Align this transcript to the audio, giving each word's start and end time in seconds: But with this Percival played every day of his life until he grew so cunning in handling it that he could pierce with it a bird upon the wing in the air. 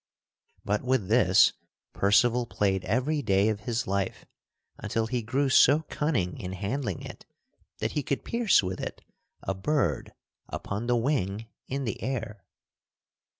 But 0.65 0.81
with 0.83 1.09
this 1.09 1.53
Percival 1.93 2.47
played 2.47 2.83
every 2.85 3.21
day 3.21 3.49
of 3.49 3.59
his 3.69 3.85
life 3.85 4.25
until 4.79 5.05
he 5.05 5.21
grew 5.21 5.47
so 5.47 5.83
cunning 5.89 6.39
in 6.39 6.53
handling 6.53 7.03
it 7.03 7.23
that 7.77 7.91
he 7.91 8.01
could 8.01 8.25
pierce 8.25 8.63
with 8.63 8.79
it 8.81 9.03
a 9.43 9.53
bird 9.53 10.13
upon 10.49 10.87
the 10.87 10.97
wing 10.97 11.45
in 11.67 11.83
the 11.83 12.01
air. 12.01 12.43